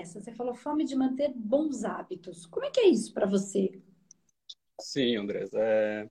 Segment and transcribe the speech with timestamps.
[0.00, 0.20] essa?
[0.20, 2.46] Você falou fome de manter bons hábitos.
[2.46, 3.80] Como é que é isso para você?
[4.80, 5.50] Sim, Andrés.
[5.54, 6.08] É...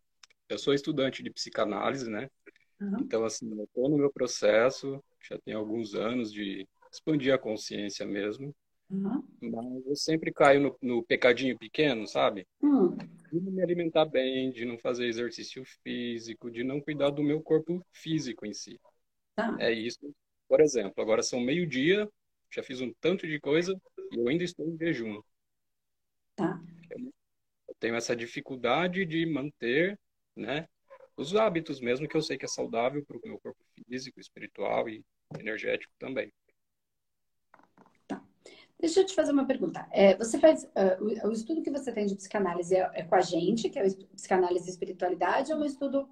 [0.49, 2.29] Eu sou estudante de psicanálise, né?
[2.79, 2.99] Uhum.
[3.01, 8.05] Então, assim, eu estou no meu processo, já tem alguns anos de expandir a consciência
[8.05, 8.55] mesmo.
[8.89, 9.23] Uhum.
[9.41, 12.47] Mas eu sempre caio no, no pecadinho pequeno, sabe?
[12.61, 12.95] Uhum.
[13.31, 17.41] De não me alimentar bem, de não fazer exercício físico, de não cuidar do meu
[17.41, 18.79] corpo físico em si.
[19.35, 19.55] Tá.
[19.59, 19.99] É isso.
[20.47, 22.09] Por exemplo, agora são meio-dia,
[22.51, 23.79] já fiz um tanto de coisa
[24.11, 25.21] e eu ainda estou em jejum.
[26.35, 26.61] Tá.
[26.91, 29.99] Eu tenho essa dificuldade de manter,
[30.35, 30.67] né,
[31.15, 34.87] os hábitos mesmo que eu sei que é saudável para o meu corpo físico, espiritual
[34.87, 35.03] e
[35.39, 36.31] energético também.
[38.79, 39.87] Deixa eu te fazer uma pergunta.
[39.91, 43.15] É, você faz uh, o, o, estudo que você tem de psicanálise é, é, com
[43.15, 46.07] a gente, que é o psicanálise e espiritualidade, ou é um estudo?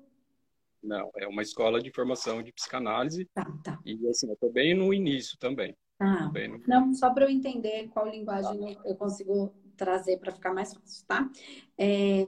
[0.82, 3.26] Não, é uma escola de formação de psicanálise.
[3.36, 3.80] Tá, tá.
[3.86, 5.78] E assim, eu estou bem no início também.
[6.00, 6.62] Ah, no...
[6.68, 8.82] não, só para eu entender qual linguagem tá.
[8.86, 11.30] eu consigo trazer para ficar mais fácil, tá?
[11.78, 12.28] É,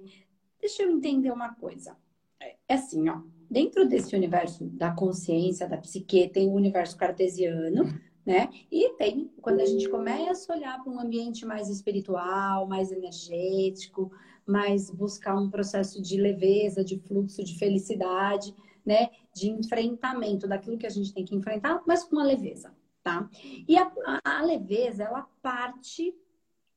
[0.59, 1.97] deixa eu entender uma coisa.
[2.39, 3.21] É, é assim, ó.
[3.49, 7.85] Dentro desse universo da consciência, da psique, tem o universo cartesiano
[8.27, 8.49] né?
[8.69, 14.11] E tem, quando a gente começa a olhar para um ambiente mais espiritual, mais energético,
[14.45, 18.53] mais buscar um processo de leveza, de fluxo, de felicidade,
[18.85, 19.07] né?
[19.33, 22.75] De enfrentamento daquilo que a gente tem que enfrentar, mas com uma leveza,
[23.07, 23.29] tá?
[23.65, 23.89] E a,
[24.21, 26.13] a, leveza, ela parte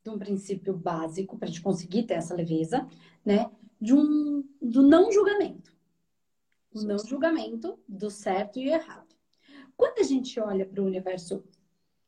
[0.05, 2.87] de um princípio básico para a gente conseguir ter essa leveza,
[3.25, 3.51] né?
[3.81, 5.75] De um do não julgamento.
[6.73, 9.13] O não julgamento do certo e errado.
[9.77, 11.43] Quando a gente olha para o universo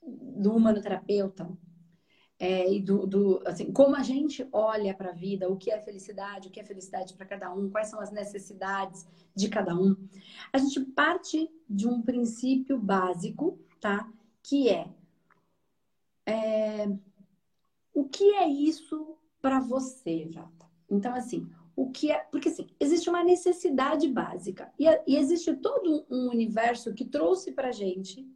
[0.00, 1.50] do humanoterapeuta,
[2.39, 5.81] é, e do, do, assim, como a gente olha para a vida, o que é
[5.81, 9.97] felicidade, o que é felicidade para cada um, quais são as necessidades de cada um,
[10.53, 14.08] a gente parte de um princípio básico, tá?
[14.42, 14.88] Que é,
[16.25, 16.88] é
[17.93, 20.70] o que é isso para você, Jota?
[20.88, 22.21] Então, assim, o que é.
[22.31, 24.72] Porque assim, existe uma necessidade básica.
[24.78, 28.26] E, e existe todo um universo que trouxe pra gente.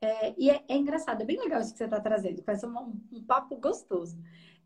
[0.00, 3.00] É, e é, é, engraçado, é bem legal isso que você está trazendo, ser um,
[3.12, 4.18] um papo gostoso.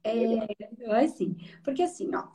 [0.02, 2.28] É, assim, porque assim, ó,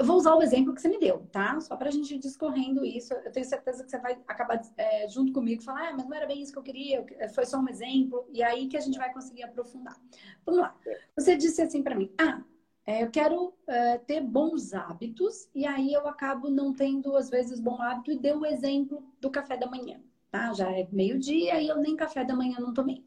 [0.00, 1.60] vou usar o exemplo que você me deu, tá?
[1.60, 3.14] Só para a gente ir discorrendo isso.
[3.14, 6.26] Eu tenho certeza que você vai acabar é, junto comigo falar, ah, mas não era
[6.26, 8.28] bem isso que eu queria, foi só um exemplo.
[8.32, 9.96] E aí que a gente vai conseguir aprofundar.
[10.44, 10.76] Vamos lá.
[11.16, 12.42] Você disse assim para mim, ah,
[12.84, 17.60] é, eu quero é, ter bons hábitos e aí eu acabo não tendo, às vezes,
[17.60, 20.00] bom hábito e deu o exemplo do café da manhã,
[20.30, 20.52] tá?
[20.54, 23.04] Já é meio-dia e eu nem café da manhã não tomei.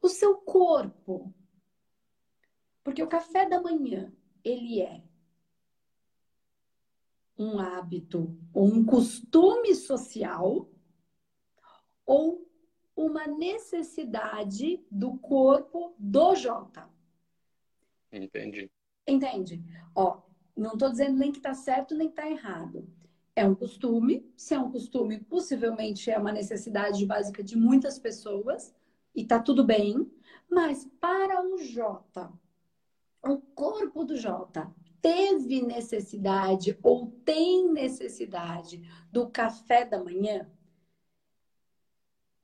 [0.00, 1.32] O seu corpo,
[2.82, 4.12] porque o café da manhã,
[4.44, 5.02] ele é
[7.42, 10.68] um hábito ou um costume social
[12.06, 12.48] ou
[12.94, 16.88] uma necessidade do corpo do Jota.
[18.12, 18.70] Entendi.
[19.06, 19.62] Entende?
[19.94, 20.20] Ó,
[20.56, 22.86] não estou dizendo nem que está certo nem que está errado.
[23.34, 24.30] É um costume.
[24.36, 28.74] Se é um costume, possivelmente é uma necessidade básica de muitas pessoas
[29.14, 30.10] e tá tudo bem.
[30.50, 32.30] Mas para o J,
[33.24, 34.70] o corpo do J
[35.02, 38.80] teve necessidade ou tem necessidade
[39.10, 40.48] do café da manhã?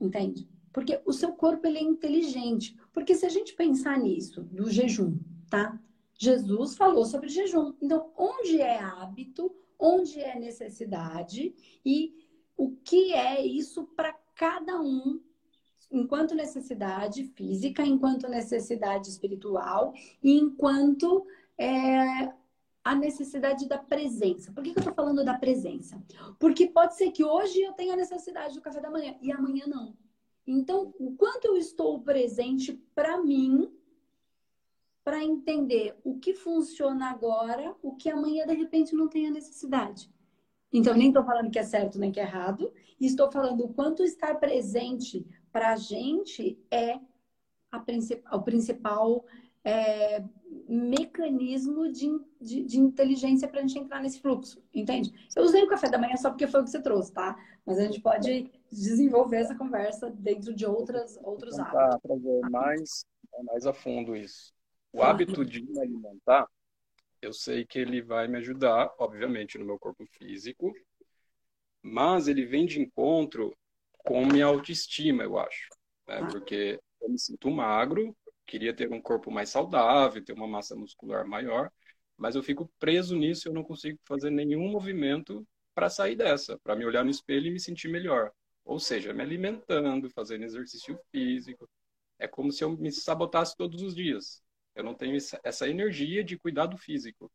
[0.00, 0.48] Entende?
[0.72, 2.76] Porque o seu corpo ele é inteligente.
[2.92, 5.18] Porque se a gente pensar nisso, do jejum,
[5.48, 5.80] tá?
[6.14, 7.74] Jesus falou sobre jejum.
[7.80, 11.54] Então, onde é hábito, onde é necessidade
[11.84, 12.12] e
[12.56, 15.20] o que é isso para cada um,
[15.90, 21.24] enquanto necessidade física, enquanto necessidade espiritual e enquanto
[21.56, 22.32] é,
[22.84, 24.52] a necessidade da presença.
[24.52, 26.02] Por que, que eu estou falando da presença?
[26.38, 29.96] Porque pode ser que hoje eu tenha necessidade do café da manhã e amanhã não.
[30.46, 33.70] Então, o quanto eu estou presente para mim
[35.04, 40.10] para entender o que funciona agora, o que amanhã de repente não tem a necessidade.
[40.72, 44.02] Então, nem estou falando que é certo nem que é errado, estou falando o quanto
[44.02, 47.00] estar presente para a gente é
[47.70, 49.24] a princip o principal
[49.64, 50.24] é,
[50.68, 52.08] mecanismo de,
[52.40, 55.12] de, de inteligência para a gente entrar nesse fluxo, entende?
[55.34, 57.36] Eu usei o café da manhã só porque foi o que você trouxe, tá?
[57.64, 62.00] Mas a gente pode desenvolver essa conversa dentro de outras, outros hábitos.
[62.02, 63.04] Para ver mais,
[63.44, 64.52] mais a fundo isso.
[64.92, 66.46] O hábito de me alimentar,
[67.20, 70.72] eu sei que ele vai me ajudar, obviamente, no meu corpo físico,
[71.82, 73.54] mas ele vem de encontro
[73.98, 75.68] com minha autoestima, eu acho.
[76.06, 76.26] Né?
[76.30, 78.16] Porque eu me sinto magro,
[78.48, 81.70] queria ter um corpo mais saudável, ter uma massa muscular maior,
[82.16, 86.58] mas eu fico preso nisso e eu não consigo fazer nenhum movimento para sair dessa,
[86.58, 88.32] para me olhar no espelho e me sentir melhor.
[88.64, 91.68] Ou seja, me alimentando, fazendo exercício físico,
[92.18, 94.42] é como se eu me sabotasse todos os dias.
[94.74, 97.30] Eu não tenho essa energia de cuidar do físico.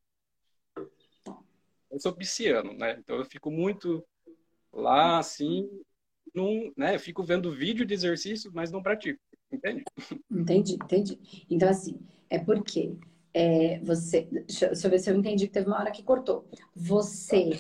[0.76, 2.98] Eu sou pisciano, né?
[3.00, 4.04] Então eu fico muito
[4.72, 5.70] lá, assim,
[6.34, 6.96] num, né?
[6.96, 9.22] Eu fico vendo vídeo de exercício, mas não pratico.
[9.54, 9.84] Entende?
[10.30, 11.46] Entendi, entendi.
[11.50, 12.98] Então, assim, é porque
[13.34, 14.28] é, você.
[14.32, 16.48] Deixa, deixa, eu ver se eu entendi que teve uma hora que cortou.
[16.76, 17.60] Você.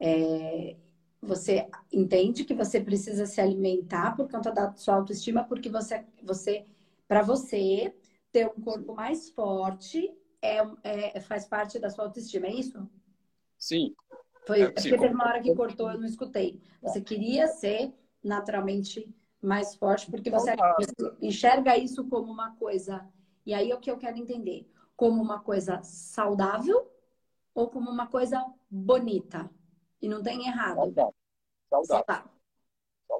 [0.00, 0.76] É,
[1.20, 6.66] você entende que você precisa se alimentar por conta da sua autoestima, porque você, você
[7.08, 7.94] para você
[8.30, 10.12] ter um corpo mais forte
[10.42, 12.86] é, é, faz parte da sua autoestima, é isso?
[13.56, 13.94] Sim.
[14.46, 16.60] Foi, é, porque teve uma hora que cortou, eu não escutei.
[16.82, 17.90] Você queria ser
[18.22, 19.08] naturalmente
[19.44, 20.56] mais forte, porque você
[21.20, 23.06] enxerga isso como uma coisa.
[23.44, 26.90] E aí é o que eu quero entender: como uma coisa saudável
[27.54, 29.50] ou como uma coisa bonita?
[30.00, 30.76] E não tem errado.
[30.76, 31.14] Saudável.
[31.70, 32.30] saudável.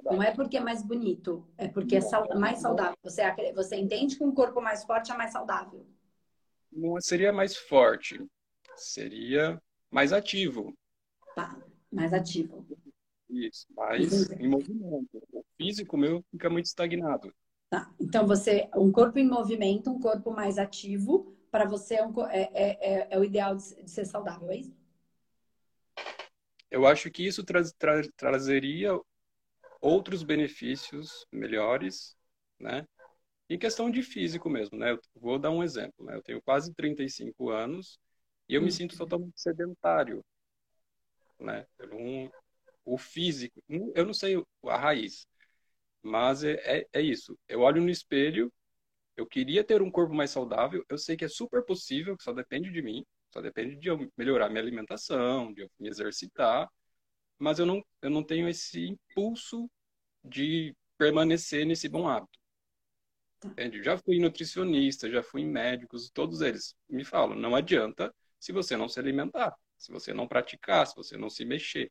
[0.04, 2.96] Não é porque é mais bonito, é porque é mais saudável.
[3.02, 3.22] Você,
[3.52, 5.86] você entende que um corpo mais forte é mais saudável?
[6.72, 8.26] Não seria mais forte,
[8.76, 10.74] seria mais ativo.
[11.34, 11.56] Tá,
[11.92, 12.66] mais ativo.
[13.34, 15.22] Isso, mais em movimento.
[15.32, 17.34] O físico meu fica muito estagnado.
[17.68, 22.26] Tá, então você, um corpo em movimento, um corpo mais ativo, para você é, um,
[22.26, 24.76] é, é, é, é, o ideal de, ser saudável, é isso?
[26.70, 28.98] Eu acho que isso tra tra trazeria
[29.80, 32.16] outros benefícios melhores,
[32.58, 32.86] né?
[33.48, 34.92] Em questão de físico mesmo, né?
[34.92, 36.16] Eu vou dar um exemplo, né?
[36.16, 37.98] Eu tenho quase 35 anos
[38.48, 40.24] e eu me sinto totalmente sedentário,
[41.38, 41.66] né?
[41.78, 42.32] Eu não,
[42.84, 43.62] o físico,
[43.94, 45.26] eu não sei a raiz,
[46.02, 47.38] mas é, é, é isso.
[47.48, 48.52] Eu olho no espelho,
[49.16, 52.70] eu queria ter um corpo mais saudável, eu sei que é super possível, só depende
[52.70, 56.68] de mim, só depende de eu melhorar minha alimentação, de eu me exercitar,
[57.38, 59.70] mas eu não, eu não tenho esse impulso
[60.24, 62.38] de permanecer nesse bom hábito.
[63.40, 63.48] Tá.
[63.48, 63.82] Entende?
[63.82, 68.76] Já fui nutricionista, já fui em médicos, todos eles me falam, não adianta se você
[68.76, 71.90] não se alimentar, se você não praticar, se você não se mexer.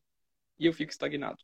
[0.58, 1.38] E eu fico estagnado.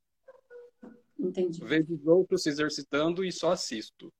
[1.18, 1.62] Entendi.
[1.64, 4.12] Vejo os outros se exercitando e só assisto.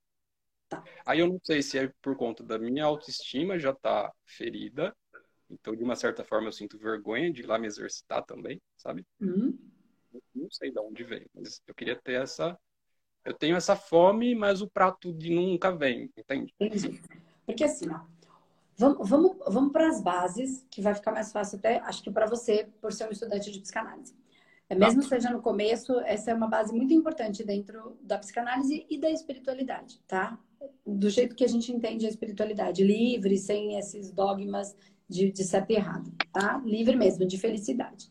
[0.69, 0.83] Tá.
[1.05, 4.95] Aí eu não sei se é por conta da minha autoestima já tá ferida,
[5.49, 9.05] então de uma certa forma eu sinto vergonha de ir lá me exercitar também, sabe?
[9.19, 9.57] Uhum
[10.35, 12.57] não sei de onde vem, mas eu queria ter essa.
[13.23, 16.53] Eu tenho essa fome, mas o prato de nunca vem, entende?
[16.59, 17.01] Entendi.
[17.45, 17.99] Porque assim, ó,
[18.75, 22.25] vamos, vamos, vamos para as bases, que vai ficar mais fácil até, acho que para
[22.25, 24.15] você, por ser um estudante de psicanálise.
[24.71, 28.97] É, mesmo seja no começo, essa é uma base muito importante dentro da psicanálise e
[28.97, 30.39] da espiritualidade, tá?
[30.87, 34.73] Do jeito que a gente entende a espiritualidade, livre, sem esses dogmas
[35.09, 36.61] de, de certo e errado, tá?
[36.63, 38.09] Livre mesmo, de felicidade.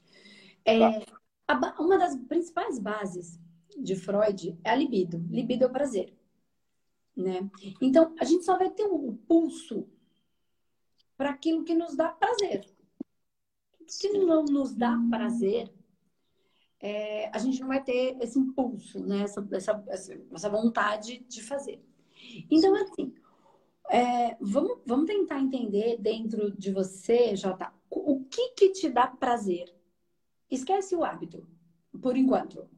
[0.63, 1.01] É,
[1.47, 3.41] tá uma das principais bases
[3.79, 5.17] de Freud é a libido.
[5.31, 6.15] Libido é o prazer.
[7.17, 7.49] Né?
[7.81, 9.89] Então, a gente só vai ter um pulso
[11.17, 12.67] para aquilo que nos dá prazer.
[13.87, 15.73] Se não nos dá prazer,
[16.81, 19.23] é, a gente não vai ter esse impulso, né?
[19.23, 19.85] essa, essa,
[20.33, 21.83] essa vontade de fazer.
[22.51, 23.15] Então, assim,
[23.91, 29.75] é, vamos, vamos tentar entender dentro de você, Jota, o que, que te dá prazer
[30.51, 31.47] esquece o hábito,
[32.01, 32.69] por enquanto.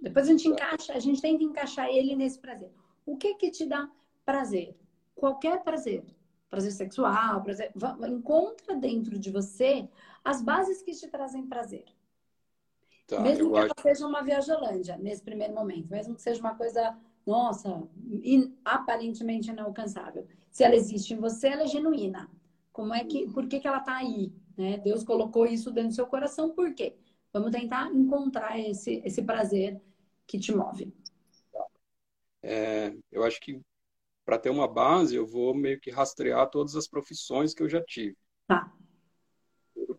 [0.00, 2.72] Depois a gente encaixa, a gente tenta encaixar ele nesse prazer.
[3.06, 3.88] O que que te dá
[4.24, 4.76] prazer?
[5.14, 6.04] Qualquer prazer.
[6.50, 7.72] Prazer sexual, prazer.
[8.08, 9.88] Encontra dentro de você
[10.24, 11.84] as bases que te trazem prazer.
[13.16, 13.66] Tá, mesmo que acho...
[13.66, 17.82] ela seja uma viagelândia nesse primeiro momento, mesmo que seja uma coisa, nossa,
[18.22, 20.26] in, aparentemente inalcançável.
[20.50, 22.30] Se ela existe em você, ela é genuína.
[22.72, 24.32] Como é que, por que, que ela está aí?
[24.56, 24.78] Né?
[24.78, 26.96] Deus colocou isso dentro do seu coração, por quê?
[27.32, 29.80] Vamos tentar encontrar esse, esse prazer
[30.26, 30.92] que te move.
[32.42, 33.60] É, eu acho que
[34.24, 37.82] para ter uma base, eu vou meio que rastrear todas as profissões que eu já
[37.82, 38.16] tive.
[38.46, 38.72] Tá.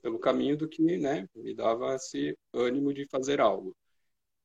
[0.01, 3.75] Pelo caminho do que né, me dava esse ânimo de fazer algo.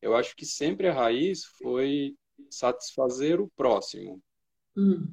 [0.00, 2.14] Eu acho que sempre a raiz foi
[2.50, 4.22] satisfazer o próximo.
[4.76, 5.06] Hum.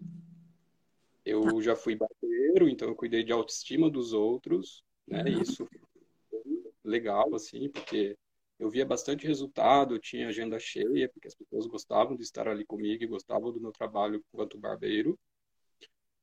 [1.26, 1.62] Eu tá.
[1.62, 5.24] já fui barbeiro, então eu cuidei de autoestima dos outros, né?
[5.24, 5.42] Uhum.
[5.42, 5.68] Isso
[6.84, 8.16] legal, assim, porque
[8.60, 13.04] eu via bastante resultado, tinha agenda cheia, porque as pessoas gostavam de estar ali comigo
[13.04, 15.20] e gostavam do meu trabalho enquanto barbeiro.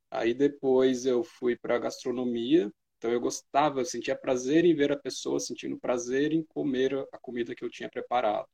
[0.09, 2.71] Aí depois eu fui para gastronomia,
[3.03, 7.17] então eu gostava, eu sentia prazer em ver a pessoa sentindo prazer em comer a
[7.17, 8.47] comida que eu tinha preparado.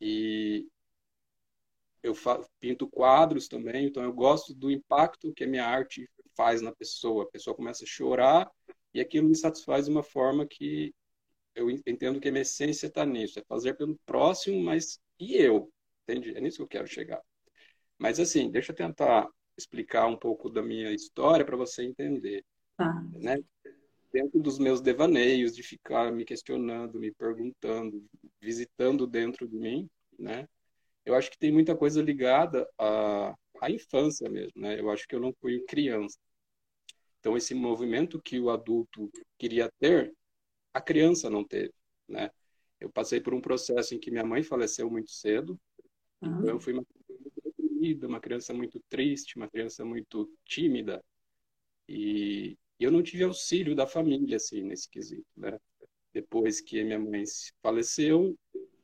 [0.00, 0.66] E
[2.02, 2.12] eu
[2.58, 7.22] pinto quadros também, então eu gosto do impacto que a minha arte faz na pessoa.
[7.22, 8.50] A pessoa começa a chorar
[8.92, 10.92] e aquilo me satisfaz de uma forma que
[11.54, 15.72] eu entendo que a minha essência está nisso, é fazer pelo próximo, mas e eu?
[16.02, 16.36] Entende?
[16.36, 17.22] É nisso que eu quero chegar.
[17.96, 22.44] Mas assim, deixa eu tentar explicar um pouco da minha história para você entender.
[22.76, 22.92] Tá.
[23.14, 23.38] Né?
[24.12, 28.04] Dentro dos meus devaneios, de ficar me questionando, me perguntando,
[28.40, 30.48] visitando dentro de mim, né?
[31.04, 34.78] Eu acho que tem muita coisa ligada à, à infância mesmo, né?
[34.78, 36.16] Eu acho que eu não fui criança.
[37.18, 40.14] Então, esse movimento que o adulto queria ter,
[40.72, 41.72] a criança não teve,
[42.08, 42.30] né?
[42.80, 45.58] Eu passei por um processo em que minha mãe faleceu muito cedo,
[46.20, 46.40] uhum.
[46.40, 46.84] então eu fui uma
[48.02, 51.02] uma criança muito triste, uma criança muito tímida,
[51.88, 55.58] e eu não tive auxílio da família, assim, nesse quesito, né?
[56.12, 57.24] Depois que minha mãe
[57.62, 58.36] faleceu,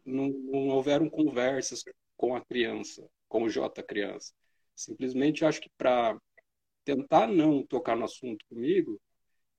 [0.04, 1.84] não, não houveram conversas
[2.16, 4.32] com a criança, com o J criança.
[4.74, 6.20] Simplesmente acho que para
[6.84, 9.00] tentar não tocar no assunto comigo,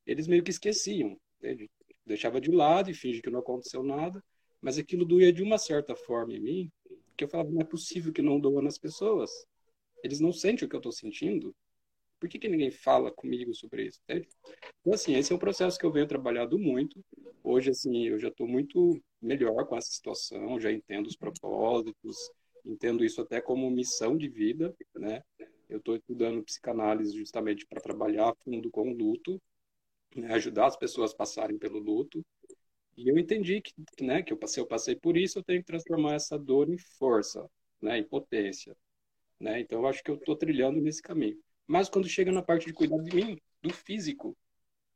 [0.06, 1.18] eles meio que esqueciam.
[1.38, 1.70] Entende?
[2.06, 4.24] Deixava de lado e finge que não aconteceu nada,
[4.62, 6.72] mas aquilo doía de uma certa forma em mim,
[7.16, 9.30] que eu falava, não é possível que não doa nas pessoas.
[10.04, 11.56] Eles não sentem o que eu estou sentindo.
[12.20, 14.00] Por que, que ninguém fala comigo sobre isso?
[14.08, 17.04] Então, assim, esse é um processo que eu venho trabalhando muito.
[17.44, 22.18] Hoje, assim, eu já estou muito melhor com essa situação, já entendo os propósitos,
[22.66, 25.24] entendo isso até como missão de vida, né?
[25.68, 29.42] Eu estou estudando psicanálise justamente para trabalhar fundo com o luto,
[30.16, 32.24] né, ajudar as pessoas a passarem pelo luto.
[33.02, 35.66] E eu entendi que, né, que eu passei, eu passei por isso, eu tenho que
[35.66, 37.50] transformar essa dor em força,
[37.82, 38.78] né, em potência.
[39.40, 39.60] Né?
[39.60, 41.36] Então, eu acho que eu estou trilhando nesse caminho.
[41.66, 44.38] Mas quando chega na parte de cuidar de mim, do físico,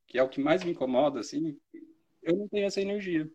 [0.06, 1.58] que é o que mais me incomoda, assim,
[2.22, 3.28] eu não tenho essa energia.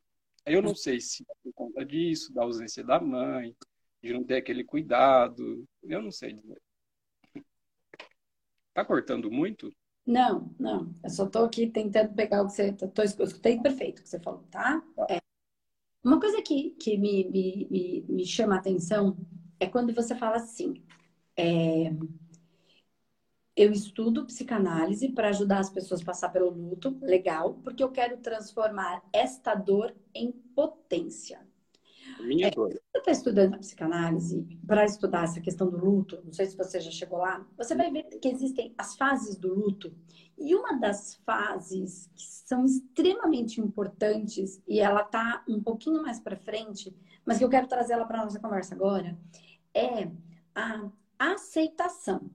[0.47, 3.57] Eu não sei se é por conta disso, da ausência da mãe,
[4.01, 6.39] de não ter aquele cuidado, eu não sei.
[8.73, 9.75] Tá cortando muito?
[10.07, 10.95] Não, não.
[11.05, 12.73] Eu só tô aqui tentando pegar o que você.
[12.73, 14.83] Tô, eu escutei perfeito o que você falou, tá?
[15.09, 15.19] É.
[16.05, 19.17] Uma coisa que, que me, me, me, me chama a atenção
[19.61, 20.83] é quando você fala assim.
[21.37, 21.93] É,
[23.57, 28.17] eu estudo psicanálise para ajudar as pessoas a passar pelo luto, legal, porque eu quero
[28.19, 31.47] transformar esta dor em potência.
[32.21, 32.71] Minha é, dor.
[32.71, 36.81] Você está estudando a psicanálise para estudar essa questão do luto, não sei se você
[36.81, 39.95] já chegou lá, você vai ver que existem as fases do luto.
[40.39, 46.37] E uma das fases que são extremamente importantes, e ela está um pouquinho mais para
[46.37, 49.19] frente, mas que eu quero trazer ela para a nossa conversa agora,
[49.75, 50.11] é
[50.55, 52.31] a aceitação.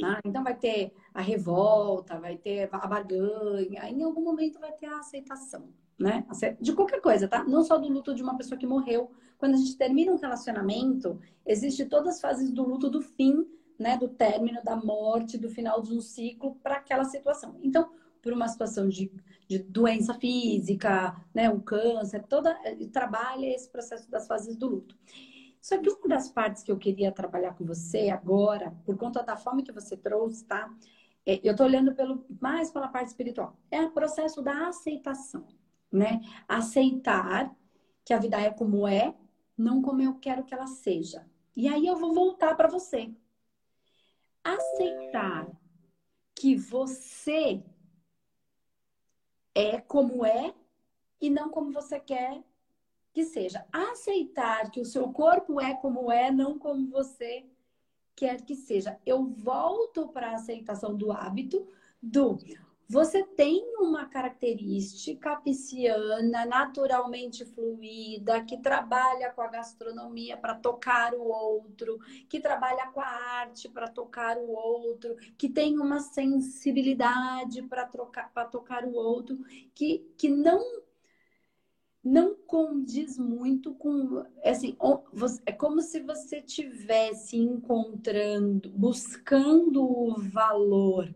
[0.00, 0.20] Tá?
[0.24, 4.98] Então vai ter a revolta, vai ter a barganha, em algum momento vai ter a
[4.98, 6.24] aceitação né?
[6.60, 7.42] De qualquer coisa, tá?
[7.44, 9.10] Não só do luto de uma pessoa que morreu.
[9.36, 13.44] Quando a gente termina um relacionamento, existe todas as fases do luto do fim,
[13.78, 13.96] né?
[13.96, 17.58] Do término, da morte, do final de um ciclo para aquela situação.
[17.62, 17.90] Então,
[18.22, 19.10] por uma situação de,
[19.48, 21.50] de doença física, né?
[21.50, 22.56] Um câncer, toda
[22.92, 24.96] trabalha esse processo das fases do luto.
[25.60, 29.36] Só que uma das partes que eu queria trabalhar com você agora, por conta da
[29.36, 30.72] forma que você trouxe, tá?
[31.26, 33.58] É, eu tô olhando pelo, mais pela parte espiritual.
[33.68, 35.44] É o processo da aceitação
[35.90, 36.20] né?
[36.46, 37.54] Aceitar
[38.04, 39.14] que a vida é como é,
[39.56, 41.26] não como eu quero que ela seja.
[41.56, 43.12] E aí eu vou voltar para você.
[44.44, 45.48] Aceitar
[46.34, 47.62] que você
[49.54, 50.54] é como é
[51.20, 52.42] e não como você quer
[53.12, 53.66] que seja.
[53.72, 57.44] Aceitar que o seu corpo é como é, não como você
[58.14, 58.98] quer que seja.
[59.04, 61.66] Eu volto para a aceitação do hábito
[62.00, 62.38] do
[62.88, 71.22] você tem uma característica pisciana naturalmente fluida, que trabalha com a gastronomia para tocar o
[71.28, 71.98] outro,
[72.30, 77.84] que trabalha com a arte para tocar o outro, que tem uma sensibilidade para
[78.46, 79.38] tocar o outro,
[79.74, 80.88] que, que não
[82.02, 84.76] não condiz muito com assim
[85.44, 91.12] é como se você tivesse encontrando buscando o valor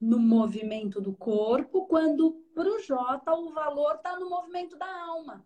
[0.00, 5.44] no movimento do corpo, quando para o J o valor está no movimento da alma.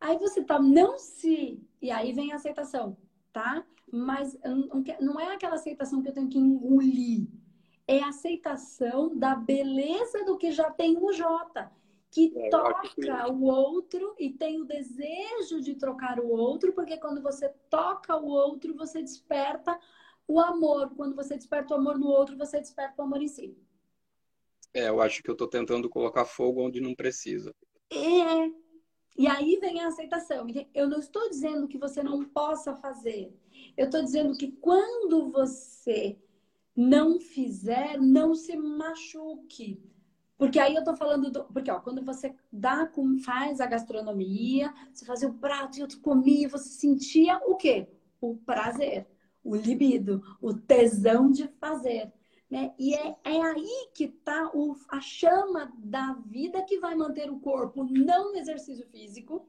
[0.00, 1.62] Aí você tá, não se.
[1.80, 2.96] E aí vem a aceitação,
[3.32, 3.64] tá?
[3.90, 4.38] Mas
[5.00, 7.28] não é aquela aceitação que eu tenho que engolir.
[7.86, 11.70] É a aceitação da beleza do que já tem o J.
[12.10, 17.20] Que é, toca o outro e tem o desejo de trocar o outro, porque quando
[17.20, 19.78] você toca o outro, você desperta
[20.26, 20.90] o amor.
[20.96, 23.56] Quando você desperta o amor no outro, você desperta o amor em si.
[24.74, 27.54] É, eu acho que eu estou tentando colocar fogo onde não precisa.
[27.90, 28.50] É.
[29.16, 30.46] E aí vem a aceitação.
[30.74, 33.34] Eu não estou dizendo que você não possa fazer.
[33.76, 36.18] Eu estou dizendo que quando você
[36.76, 39.82] não fizer, não se machuque.
[40.36, 41.44] Porque aí eu tô falando do.
[41.44, 45.88] Porque, ó, quando você dá com, faz a gastronomia, você fazia o prato e eu
[46.02, 47.88] comia, você sentia o quê?
[48.20, 49.06] O prazer.
[49.46, 52.12] O libido, o tesão de fazer.
[52.50, 52.72] Né?
[52.78, 54.50] E é, é aí que está
[54.88, 59.48] a chama da vida que vai manter o corpo, não no exercício físico.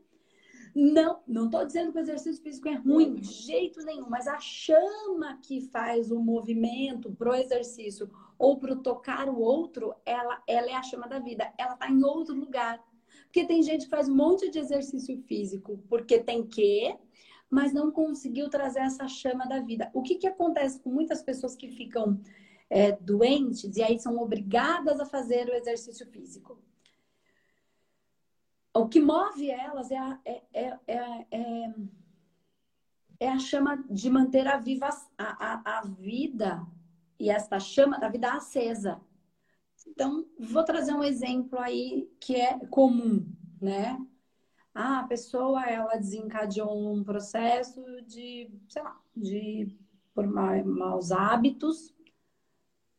[0.76, 4.40] Não, não estou dizendo que o exercício físico é ruim, de jeito nenhum, mas a
[4.40, 10.76] chama que faz o movimento pro exercício ou pro tocar o outro, ela, ela é
[10.76, 11.52] a chama da vida.
[11.58, 12.80] Ela está em outro lugar.
[13.24, 16.96] Porque tem gente que faz um monte de exercício físico porque tem que,
[17.50, 19.90] mas não conseguiu trazer essa chama da vida.
[19.94, 22.20] O que, que acontece com muitas pessoas que ficam
[22.70, 26.62] é, doentes e aí são obrigadas a fazer o exercício físico.
[28.74, 31.74] O que move elas é a, é, é, é, é,
[33.22, 36.66] é a chama de manter a, viva, a, a, a vida
[37.20, 39.02] e esta chama da vida acesa.
[39.88, 43.26] Então, vou trazer um exemplo aí que é comum,
[43.60, 43.98] né?
[44.80, 49.76] Ah, a pessoa, ela desencadeou um processo de, sei lá, de
[50.14, 51.96] por maus hábitos,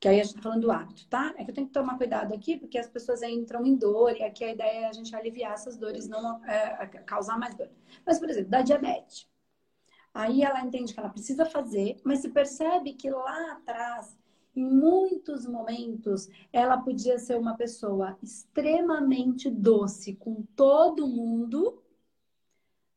[0.00, 1.32] que aí a gente tá falando do hábito, tá?
[1.38, 4.24] É que eu tenho que tomar cuidado aqui, porque as pessoas entram em dor, e
[4.24, 7.70] aqui a ideia é a gente aliviar essas dores, não é, causar mais dor.
[8.04, 9.28] Mas, por exemplo, da diabetes.
[10.12, 14.17] Aí ela entende que ela precisa fazer, mas se percebe que lá atrás,
[14.58, 21.80] em muitos momentos, ela podia ser uma pessoa extremamente doce com todo mundo,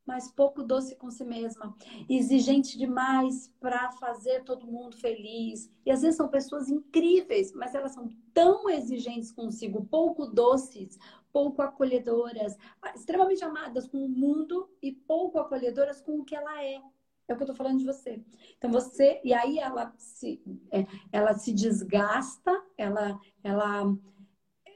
[0.03, 1.75] mas pouco doce com si mesma,
[2.09, 5.71] exigente demais para fazer todo mundo feliz.
[5.85, 10.97] E às vezes são pessoas incríveis, mas elas são tão exigentes consigo, pouco doces,
[11.31, 12.57] pouco acolhedoras,
[12.95, 16.81] extremamente amadas com o mundo e pouco acolhedoras com o que ela é.
[17.31, 18.21] É o que eu tô falando de você.
[18.57, 23.95] Então você, e aí ela se, é, ela se desgasta, ela, ela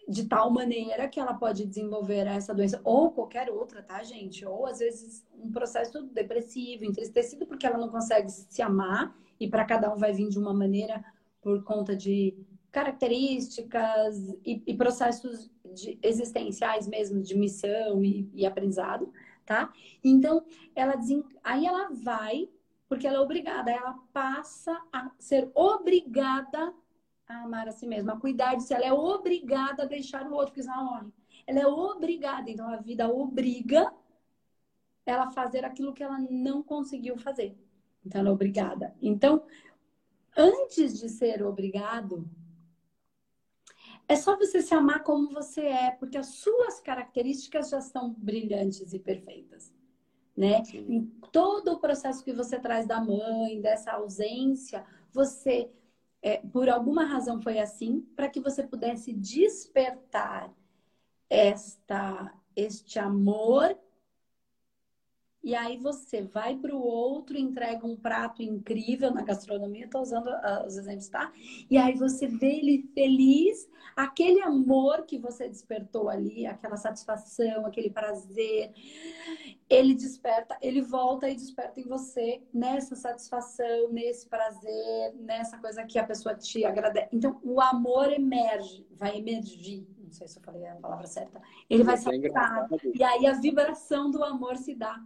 [0.07, 4.45] de tal maneira que ela pode desenvolver essa doença ou qualquer outra, tá, gente?
[4.45, 9.65] Ou às vezes um processo depressivo, entristecido porque ela não consegue se amar e para
[9.65, 11.03] cada um vai vir de uma maneira
[11.41, 12.37] por conta de
[12.71, 19.11] características e, e processos de, existenciais mesmo de missão e, e aprendizado,
[19.45, 19.71] tá?
[20.03, 21.23] Então ela desen...
[21.43, 22.49] aí ela vai
[22.87, 26.73] porque ela é obrigada, ela passa a ser obrigada
[27.27, 28.73] a amar a si mesma, a cuidar de si.
[28.73, 31.11] Ela é obrigada a deixar o outro, porque senão morre.
[31.47, 32.49] Ela é obrigada.
[32.49, 33.91] Então, a vida obriga
[35.05, 37.57] ela a fazer aquilo que ela não conseguiu fazer.
[38.05, 38.95] Então, ela é obrigada.
[39.01, 39.43] Então,
[40.37, 42.29] antes de ser obrigado,
[44.07, 48.93] é só você se amar como você é, porque as suas características já são brilhantes
[48.93, 49.73] e perfeitas.
[50.35, 50.61] Né?
[50.73, 55.71] Em todo o processo que você traz da mãe, dessa ausência, você
[56.25, 60.51] é, por alguma razão foi assim, para que você pudesse despertar
[61.29, 63.77] esta, este amor
[65.45, 70.25] e aí você vai para o outro, entrega um prato incrível na gastronomia, estou usando
[70.25, 71.31] uh, os exemplos, tá?
[71.69, 77.91] E aí você vê ele feliz, aquele amor que você despertou ali, aquela satisfação, aquele
[77.91, 78.73] prazer,
[79.69, 85.99] ele desperta, ele volta e desperta em você nessa satisfação, nesse prazer, nessa coisa que
[85.99, 87.09] a pessoa te agradece.
[87.13, 91.83] Então, o amor emerge, vai emergir, não sei se eu falei a palavra certa, ele
[91.83, 92.67] vai saltar.
[92.95, 94.99] E aí a vibração do amor se dá.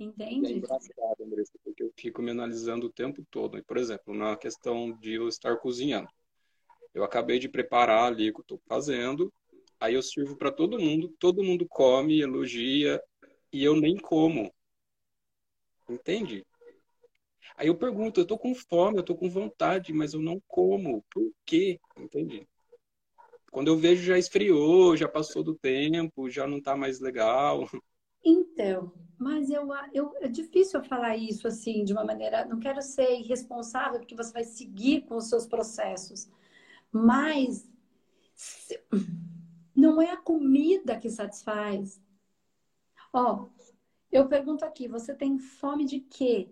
[0.00, 0.46] Entende?
[0.46, 3.62] É engraçado, Andressa, porque eu fico me analisando o tempo todo.
[3.64, 6.08] Por exemplo, na questão de eu estar cozinhando.
[6.94, 9.30] Eu acabei de preparar ali o que eu estou fazendo,
[9.78, 13.00] aí eu sirvo para todo mundo, todo mundo come, elogia,
[13.52, 14.50] e eu nem como.
[15.86, 16.46] Entende?
[17.56, 21.04] Aí eu pergunto, eu tô com fome, eu tô com vontade, mas eu não como.
[21.10, 21.78] Por quê?
[21.98, 22.48] Entende?
[23.50, 27.68] Quando eu vejo já esfriou, já passou do tempo, já não tá mais legal.
[28.24, 32.44] Então, mas eu, eu, é difícil eu falar isso assim, de uma maneira.
[32.44, 36.28] Não quero ser irresponsável, porque você vai seguir com os seus processos.
[36.92, 37.68] Mas
[38.34, 38.80] se,
[39.74, 42.00] não é a comida que satisfaz.
[43.12, 43.48] Ó,
[44.12, 46.50] eu pergunto aqui: você tem fome de quê?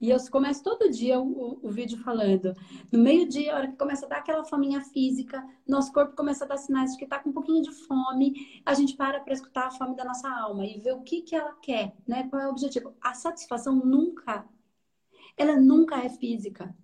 [0.00, 2.54] E eu começo todo dia o, o, vídeo falando.
[2.90, 6.48] No meio-dia, a hora que começa a dar aquela fominha física, nosso corpo começa a
[6.48, 9.66] dar sinais de que está com um pouquinho de fome, a gente para para escutar
[9.66, 12.26] a fome da nossa alma e ver o que, que ela quer, né?
[12.30, 12.96] Qual é o objetivo.
[12.98, 14.48] A satisfação nunca,
[15.36, 16.74] ela nunca é física.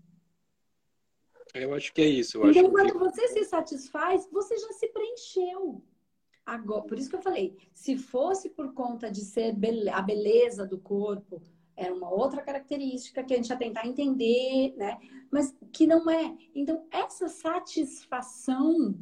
[1.55, 2.47] Eu acho que é isso.
[2.47, 2.99] então, quando que...
[2.99, 5.83] você se satisfaz, você já se preencheu.
[6.45, 9.57] Agora, por isso que eu falei, se fosse por conta de ser
[9.93, 11.43] a beleza do corpo,
[11.77, 14.99] era uma outra característica que a gente ia tentar entender, né?
[15.31, 16.35] Mas que não é.
[16.55, 18.95] Então, essa satisfação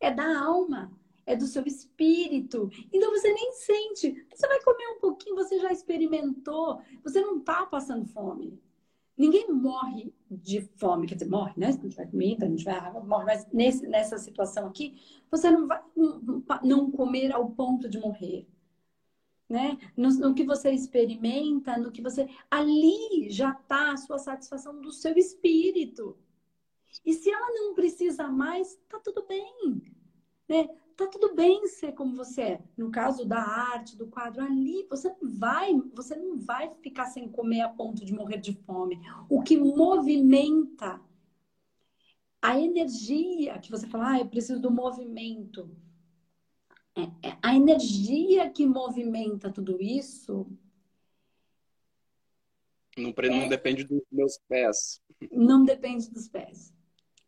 [0.00, 0.92] é da alma,
[1.24, 2.68] é do seu espírito.
[2.92, 4.26] Então, você nem sente.
[4.34, 8.60] Você vai comer um pouquinho, você já experimentou, você não tá passando fome.
[9.16, 11.70] Ninguém morre de fome, quer dizer, morre, né?
[11.70, 13.24] Se não tiver comida, não tiver água, morre.
[13.24, 15.80] Mas nesse, nessa situação aqui, você não vai
[16.64, 18.48] não comer ao ponto de morrer.
[19.48, 19.78] Né?
[19.96, 22.28] No, no que você experimenta, no que você.
[22.50, 26.16] Ali já está a sua satisfação do seu espírito.
[27.04, 29.82] E se ela não precisa mais, tá tudo bem.
[30.48, 30.68] Né?
[30.96, 32.64] Tá tudo bem ser como você é.
[32.76, 37.28] No caso da arte, do quadro, ali você não vai, você não vai ficar sem
[37.28, 39.00] comer a ponto de morrer de fome.
[39.28, 41.00] O que movimenta
[42.40, 45.74] a energia que você fala, ah, eu preciso do movimento.
[46.96, 50.46] É, é, a energia que movimenta tudo isso
[52.96, 55.00] não, não é, depende dos meus pés.
[55.32, 56.72] Não depende dos pés.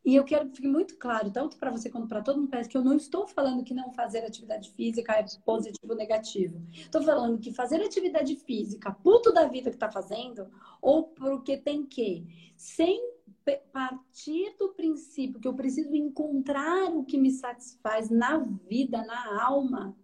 [0.05, 2.77] E eu quero que fique muito claro, tanto para você quanto para todo mundo, que
[2.77, 6.65] eu não estou falando que não fazer atividade física é positivo ou negativo.
[6.73, 10.49] Estou falando que fazer atividade física, puto da vida que está fazendo,
[10.81, 13.16] ou porque tem que, sem
[13.55, 19.97] partir do princípio que eu preciso encontrar o que me satisfaz na vida, na alma,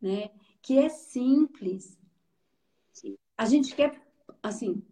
[0.00, 0.30] né?
[0.62, 1.98] Que é simples.
[2.92, 3.16] Sim.
[3.36, 4.00] A gente quer,
[4.42, 4.82] assim,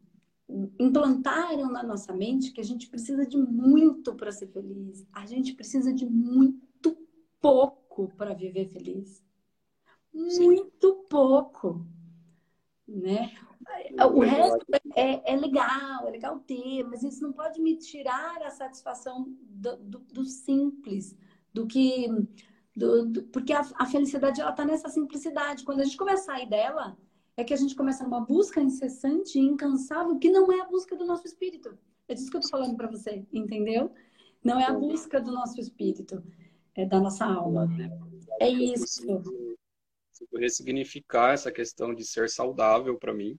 [0.79, 5.07] implantaram na nossa mente que a gente precisa de muito para ser feliz.
[5.12, 6.97] A gente precisa de muito
[7.40, 9.23] pouco para viver feliz.
[10.12, 11.87] Muito pouco,
[12.87, 13.33] né?
[14.14, 18.50] O resto é, é, legal, é legal ter, mas isso não pode me tirar a
[18.50, 21.16] satisfação do, do, do simples,
[21.52, 22.09] do que.
[22.74, 25.64] Do, do, porque a, a felicidade ela está nessa simplicidade.
[25.64, 26.96] Quando a gente começa a sair dela,
[27.37, 30.96] é que a gente começa numa busca incessante e incansável que não é a busca
[30.96, 31.78] do nosso espírito.
[32.09, 33.92] É disso que eu tô falando para você, entendeu?
[34.42, 36.22] Não é a busca do nosso espírito,
[36.74, 37.68] é da nossa alma.
[38.40, 39.02] É isso.
[40.35, 43.37] Ressignificar essa questão de ser saudável para mim,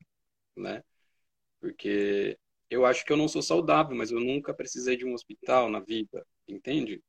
[0.60, 0.84] né?
[1.60, 2.38] Porque
[2.69, 5.80] eu acho que eu não sou saudável, mas eu nunca precisei de um hospital na
[5.80, 7.02] vida, entende?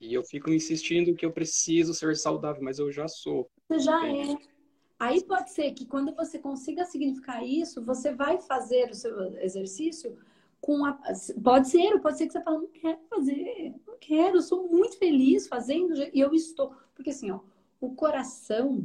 [0.00, 3.48] E eu fico insistindo que eu preciso ser saudável, mas eu já sou.
[3.68, 4.44] Você já entende?
[4.50, 4.54] é.
[4.98, 10.16] Aí pode ser que quando você consiga significar isso, você vai fazer o seu exercício
[10.60, 10.98] com a.
[11.42, 14.96] Pode ser, pode ser que você fale, não quero fazer, não quero, eu sou muito
[14.98, 16.74] feliz fazendo, e eu estou.
[16.94, 17.40] Porque assim, ó,
[17.80, 18.84] o coração,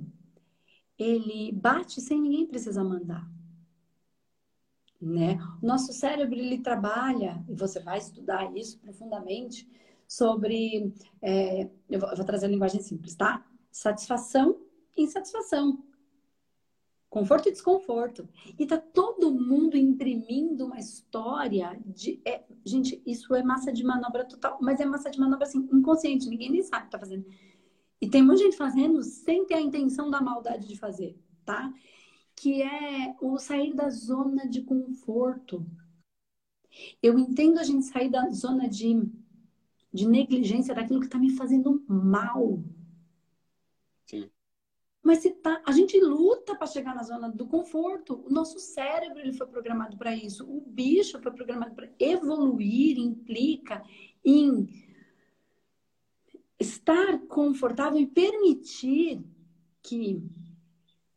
[0.97, 3.25] ele bate sem ninguém precisar mandar.
[5.01, 5.39] Né?
[5.62, 9.67] O nosso cérebro, ele trabalha, e você vai estudar isso profundamente,
[10.07, 10.91] sobre.
[11.21, 13.45] É, eu, vou, eu vou trazer a linguagem simples, tá?
[13.71, 14.59] Satisfação
[14.97, 15.83] e insatisfação.
[17.09, 18.27] Conforto e desconforto.
[18.57, 22.21] E tá todo mundo imprimindo uma história de.
[22.25, 26.27] É, gente, isso é massa de manobra total, mas é massa de manobra assim, inconsciente,
[26.27, 27.25] ninguém nem sabe o que tá fazendo.
[28.01, 31.73] E tem muita gente fazendo sem ter a intenção da maldade de fazer, tá?
[32.39, 35.65] Que é o sair da zona de conforto.
[37.02, 38.95] Eu entendo a gente sair da zona de,
[39.91, 42.63] de negligência daquilo que tá me fazendo mal.
[45.02, 48.23] Mas se tá, a gente luta para chegar na zona do conforto.
[48.25, 50.45] O nosso cérebro ele foi programado para isso.
[50.45, 53.84] O bicho foi programado para evoluir, implica
[54.23, 54.67] em
[56.60, 59.23] estar confortável e permitir
[59.82, 60.21] que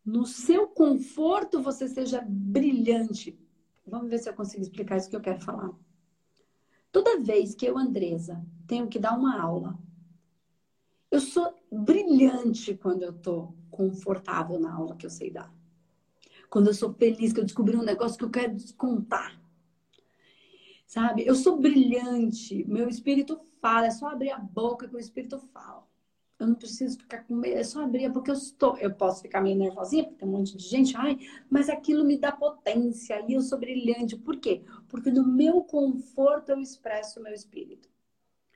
[0.05, 3.39] no seu conforto você seja brilhante.
[3.85, 5.71] Vamos ver se eu consigo explicar isso que eu quero falar.
[6.91, 9.77] Toda vez que eu, Andresa, tenho que dar uma aula,
[11.09, 15.53] eu sou brilhante quando eu estou confortável na aula que eu sei dar.
[16.49, 19.41] Quando eu sou feliz, que eu descobri um negócio que eu quero descontar.
[20.85, 21.25] Sabe?
[21.25, 25.87] Eu sou brilhante, meu espírito fala, é só abrir a boca que o espírito fala.
[26.39, 28.77] Eu não preciso ficar com medo, é só abrir, porque eu estou.
[28.77, 31.17] Eu posso ficar meio nervosinha, porque tem um monte de gente, ai,
[31.49, 34.17] mas aquilo me dá potência e eu sou brilhante.
[34.17, 34.63] Por quê?
[34.89, 37.87] Porque no meu conforto eu expresso o meu espírito.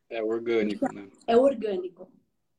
[0.09, 1.07] É orgânico, né?
[1.27, 2.09] É orgânico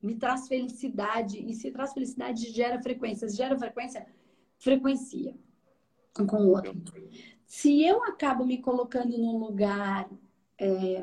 [0.03, 1.39] me traz felicidade.
[1.39, 3.29] E se traz felicidade, gera frequência.
[3.29, 4.07] Se gera frequência,
[4.59, 5.35] frequencia
[6.19, 6.75] um com o outro.
[7.47, 10.09] Se eu acabo me colocando num lugar
[10.59, 11.03] é,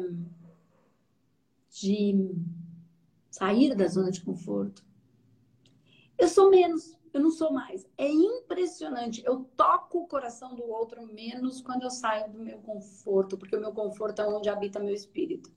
[1.70, 2.36] de
[3.36, 4.84] sair da zona de conforto,
[6.18, 7.86] eu sou menos, eu não sou mais.
[7.98, 9.22] É impressionante.
[9.26, 13.60] Eu toco o coração do outro menos quando eu saio do meu conforto, porque o
[13.60, 15.52] meu conforto é onde habita meu espírito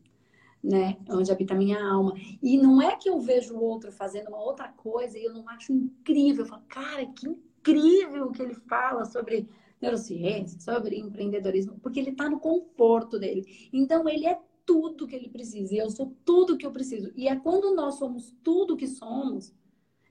[0.63, 0.97] né?
[1.09, 2.15] Onde habita minha alma.
[2.43, 5.49] E não é que eu vejo o outro fazendo uma outra coisa e eu não
[5.49, 6.45] acho incrível.
[6.45, 9.49] Eu falo, cara, que incrível o que ele fala sobre
[9.81, 13.71] neurociência, sobre empreendedorismo, porque ele está no conforto dele.
[13.73, 14.39] Então, ele é
[14.69, 17.11] tudo que ele precisa e eu sou tudo que eu preciso.
[17.17, 19.55] E é quando nós somos tudo que somos,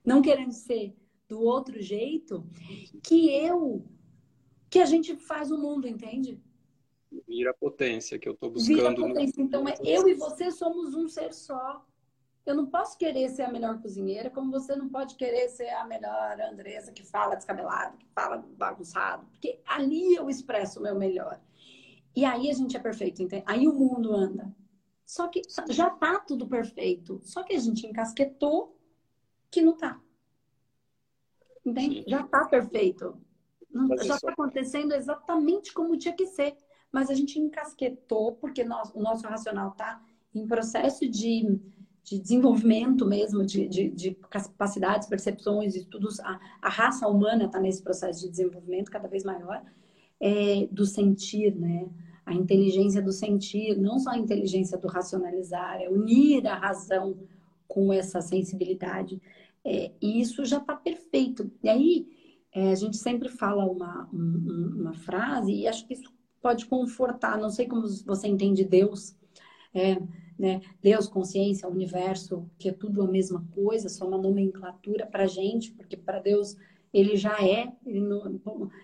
[0.04, 0.96] não querendo ser
[1.28, 2.44] do outro jeito,
[3.04, 3.86] que eu,
[4.68, 6.42] que a gente faz o mundo, entende?
[7.28, 8.76] Vira potência que eu estou buscando.
[8.76, 9.34] Vira potência.
[9.38, 9.46] No...
[9.46, 11.86] Então, é, eu e você somos um ser só.
[12.44, 15.84] Eu não posso querer ser a melhor cozinheira, como você não pode querer ser a
[15.84, 19.24] melhor Andresa que fala descabelado, que fala bagunçado.
[19.26, 21.40] Porque ali eu expresso o meu melhor.
[22.18, 23.44] E aí a gente é perfeito, entende?
[23.46, 24.52] Aí o mundo anda.
[25.06, 27.20] Só que já tá tudo perfeito.
[27.22, 28.76] Só que a gente encasquetou
[29.48, 30.00] que não tá.
[31.64, 32.02] Entende?
[32.08, 33.16] Já tá perfeito.
[33.70, 36.56] Não, já está acontecendo exatamente como tinha que ser.
[36.90, 40.02] Mas a gente encasquetou porque nós, o nosso racional está
[40.34, 41.60] em processo de
[42.02, 46.18] de desenvolvimento mesmo, de, de, de capacidades, percepções, estudos.
[46.20, 49.62] A, a raça humana está nesse processo de desenvolvimento cada vez maior
[50.18, 51.86] é, do sentir, né?
[52.28, 57.16] A inteligência do sentir, não só a inteligência do racionalizar, é unir a razão
[57.66, 59.20] com essa sensibilidade.
[59.64, 61.50] É, e isso já está perfeito.
[61.62, 62.06] E aí,
[62.52, 66.12] é, a gente sempre fala uma, um, uma frase, e acho que isso
[66.42, 69.16] pode confortar, não sei como você entende Deus,
[69.74, 69.96] é,
[70.38, 70.60] né?
[70.82, 75.96] Deus, consciência, universo, que é tudo a mesma coisa, só uma nomenclatura para gente, porque
[75.96, 76.56] para Deus
[76.92, 78.40] ele já é, ele não,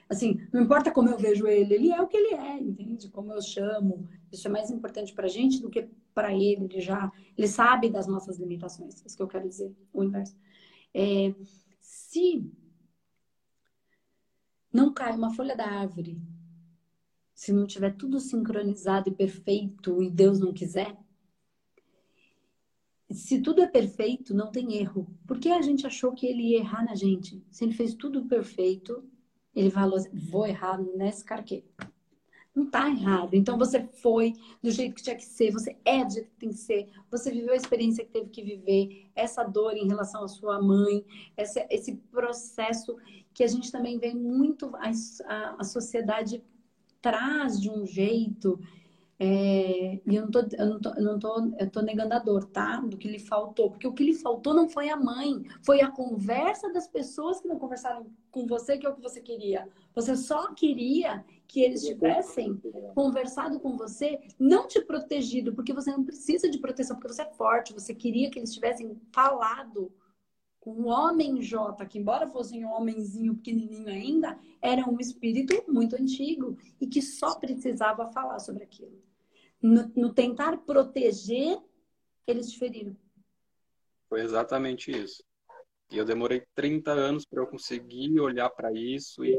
[0.08, 3.08] assim, não importa como eu vejo ele, ele é o que ele é, entende?
[3.08, 7.10] Como eu chamo, isso é mais importante para gente do que para ele, ele já,
[7.36, 10.36] ele sabe das nossas limitações, é isso que eu quero dizer, o universo.
[10.92, 11.34] É,
[11.80, 12.50] se
[14.72, 16.20] não cai uma folha da árvore,
[17.34, 20.96] se não tiver tudo sincronizado e perfeito e Deus não quiser,
[23.14, 25.06] se tudo é perfeito, não tem erro.
[25.26, 27.42] Por que a gente achou que ele ia errar na gente?
[27.50, 29.04] Se ele fez tudo perfeito,
[29.54, 31.64] ele falou assim, vou errar nesse carquê.
[32.54, 33.34] Não tá errado.
[33.34, 36.48] Então você foi do jeito que tinha que ser, você é do jeito que tem
[36.50, 40.28] que ser, você viveu a experiência que teve que viver, essa dor em relação à
[40.28, 41.04] sua mãe,
[41.36, 42.96] esse, esse processo
[43.32, 44.90] que a gente também vê muito, a,
[45.26, 46.42] a, a sociedade
[47.00, 48.58] traz de um jeito
[49.18, 52.18] é, e eu não, tô, eu, não tô, eu não tô, eu tô negando a
[52.18, 52.80] dor, tá?
[52.80, 53.70] Do que lhe faltou.
[53.70, 57.46] Porque o que lhe faltou não foi a mãe, foi a conversa das pessoas que
[57.46, 59.68] não conversaram com você, que é o que você queria.
[59.94, 62.60] Você só queria que eles tivessem
[62.94, 67.30] conversado com você, não te protegido, porque você não precisa de proteção, porque você é
[67.32, 67.72] forte.
[67.72, 69.92] Você queria que eles tivessem falado
[70.64, 76.56] o homem J, que embora fosse um homenzinho pequenininho ainda, era um espírito muito antigo
[76.80, 79.02] e que só precisava falar sobre aquilo.
[79.60, 81.58] No, no tentar proteger,
[82.26, 82.96] eles te feriram.
[84.08, 85.22] Foi exatamente isso.
[85.90, 89.34] E eu demorei 30 anos para eu conseguir olhar para isso e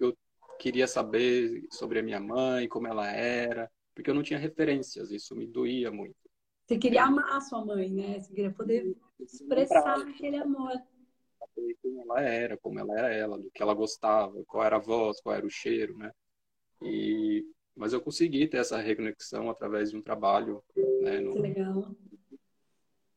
[0.00, 0.16] eu
[0.58, 5.34] queria saber sobre a minha mãe, como ela era, porque eu não tinha referências, isso
[5.34, 6.16] me doía muito.
[6.72, 8.18] Você queria amar a sua mãe, né?
[8.18, 10.72] Você queria poder expressar aquele amor.
[11.82, 15.20] Como ela era, como ela era ela, do que ela gostava, qual era a voz,
[15.20, 16.10] qual era o cheiro, né?
[16.80, 17.44] E
[17.76, 20.64] mas eu consegui ter essa reconexão através de um trabalho,
[21.02, 21.20] né?
[21.20, 21.34] No...
[21.34, 21.94] Que legal.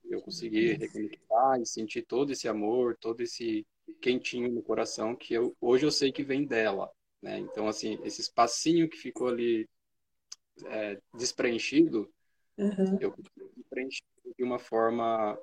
[0.04, 3.66] Eu consegui reconectar e sentir todo esse amor, todo esse
[4.02, 6.92] quentinho no coração que eu hoje eu sei que vem dela,
[7.22, 7.40] né?
[7.40, 9.66] Então assim, esse espacinho que ficou ali
[10.66, 12.14] é, despreenchido,
[12.58, 12.98] Uhum.
[13.00, 13.14] Eu
[13.70, 14.04] preenchi
[14.38, 15.38] de uma forma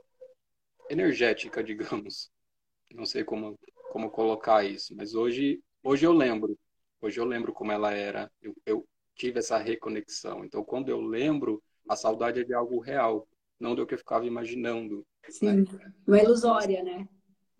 [0.89, 2.31] energética, digamos.
[2.95, 3.59] Não sei como,
[3.91, 6.59] como colocar isso, mas hoje, hoje eu lembro.
[7.01, 8.31] Hoje eu lembro como ela era.
[8.41, 10.45] Eu, eu tive essa reconexão.
[10.45, 13.27] Então, quando eu lembro, a saudade é de algo real,
[13.59, 15.07] não do que eu ficava imaginando.
[15.29, 15.65] Sim,
[16.07, 16.19] né?
[16.19, 17.09] é ilusória, né?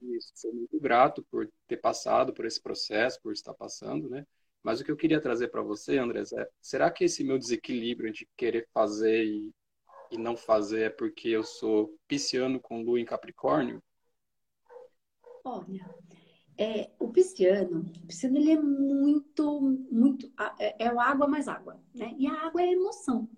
[0.01, 0.33] Isso.
[0.35, 4.27] Sou muito grato por ter passado por esse processo, por estar passando, né?
[4.63, 8.09] Mas o que eu queria trazer para você, Andrés, é: será que esse meu desequilíbrio
[8.09, 9.51] entre querer fazer e,
[10.11, 13.83] e não fazer é porque eu sou pisciano com lua em Capricórnio?
[15.45, 15.85] Olha,
[16.57, 21.81] é, o pisciano, o pisciano ele é muito, muito, é, é o água mais água,
[21.95, 22.15] né?
[22.17, 23.29] E a água é emoção.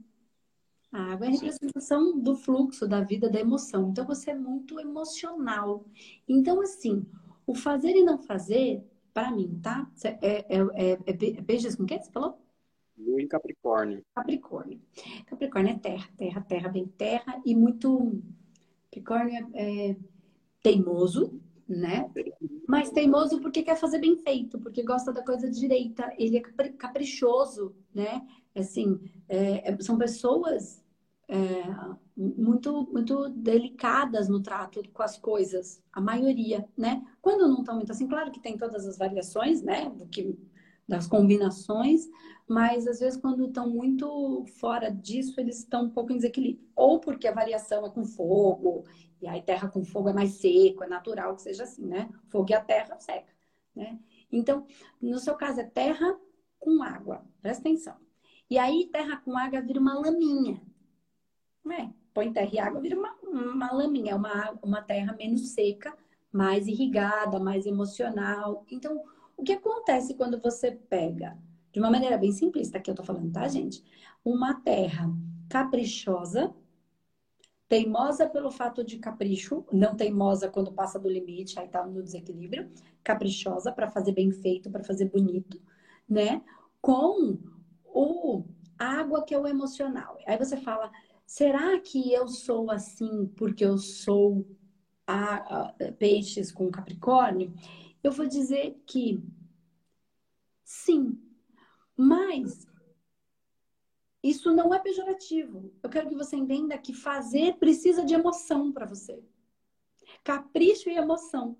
[0.92, 3.88] A água é a representação do fluxo da vida, da emoção.
[3.88, 5.84] Então você é muito emocional.
[6.28, 7.04] Então, assim,
[7.46, 8.84] o fazer e não fazer
[9.14, 9.88] para mim, tá?
[10.20, 12.38] É, é, é, é peixes com o que você falou?
[12.98, 14.04] Lua em Capricórnio.
[14.14, 14.80] Capricórnio.
[15.26, 18.20] Capricórnio é terra, terra, terra, bem terra e muito.
[18.90, 19.96] Capricórnio é, é
[20.62, 22.10] teimoso, né?
[22.68, 26.12] Mas teimoso porque quer fazer bem feito, porque gosta da coisa direita.
[26.18, 28.26] Ele é caprichoso, né?
[28.54, 30.83] Assim, é, é são pessoas
[31.28, 31.62] é,
[32.16, 37.04] muito, muito delicadas no trato com as coisas, a maioria, né?
[37.20, 39.90] Quando não estão muito assim, claro que tem todas as variações, né?
[39.90, 40.38] Do que,
[40.86, 42.08] das combinações,
[42.46, 46.66] mas às vezes quando estão muito fora disso, eles estão um pouco em desequilíbrio.
[46.76, 48.84] Ou porque a variação é com fogo,
[49.20, 52.10] e aí terra com fogo é mais seco, é natural que seja assim, né?
[52.28, 53.32] Fogo e a terra seca,
[53.74, 53.98] né?
[54.30, 54.66] Então,
[55.00, 56.18] no seu caso é terra
[56.58, 57.24] com água.
[57.40, 57.96] Presta atenção.
[58.50, 60.60] E aí, terra com água vira uma laminha.
[61.70, 64.12] É, põe terra e água, vira uma, uma laminha.
[64.12, 65.96] É uma, uma terra menos seca,
[66.32, 68.64] mais irrigada, mais emocional.
[68.70, 69.02] Então,
[69.36, 71.36] o que acontece quando você pega,
[71.72, 73.82] de uma maneira bem simplista, que eu tô falando, tá, gente?
[74.24, 75.10] Uma terra
[75.48, 76.54] caprichosa,
[77.68, 82.70] teimosa pelo fato de capricho, não teimosa quando passa do limite, aí tá no desequilíbrio,
[83.02, 85.60] caprichosa para fazer bem feito, para fazer bonito,
[86.08, 86.42] né?
[86.80, 87.38] Com
[87.84, 88.44] o
[88.78, 90.18] água que é o emocional.
[90.26, 90.90] Aí você fala,
[91.26, 94.46] será que eu sou assim porque eu sou
[95.06, 97.52] a, a, peixes com Capricórnio?
[98.02, 99.22] Eu vou dizer que
[100.62, 101.18] sim,
[101.96, 102.66] mas
[104.22, 105.70] isso não é pejorativo.
[105.82, 109.22] Eu quero que você entenda que fazer precisa de emoção para você.
[110.22, 111.58] Capricho e emoção.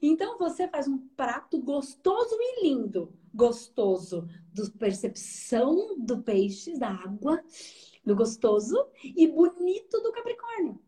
[0.00, 3.12] Então você faz um prato gostoso e lindo.
[3.34, 7.42] Gostoso do percepção do peixe, da água,
[8.06, 10.80] do gostoso e bonito do Capricórnio.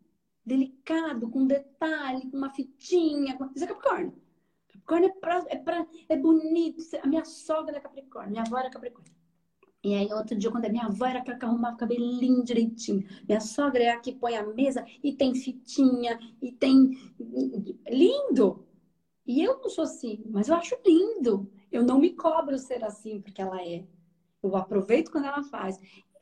[0.46, 3.36] Delicado, com detalhe, com uma fitinha.
[3.54, 4.14] Isso é Capricórnio.
[4.68, 6.82] Capricórnio é, pra, é, pra, é bonito.
[7.02, 9.18] A minha sogra é Capricórnio, minha avó era Capricórnio.
[9.82, 13.06] E aí, outro dia, quando a minha avó era para arrumar o cabelinho direitinho.
[13.28, 16.90] Minha sogra é a que põe a mesa e tem fitinha, e tem.
[17.88, 18.66] Lindo!
[19.24, 21.50] E eu não sou assim, mas eu acho lindo.
[21.70, 23.84] Eu não me cobro ser assim porque ela é.
[24.42, 25.78] Eu aproveito quando ela faz.